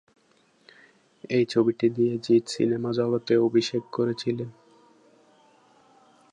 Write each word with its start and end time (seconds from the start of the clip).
এই 1.29 1.43
ছবিটি 1.45 1.87
দিয়ে 1.89 2.13
জিৎ 2.17 2.43
সিনেমা 2.49 2.91
জগতে 2.91 3.33
অভিষেক 3.37 3.83
করেছিলেন। 3.91 4.49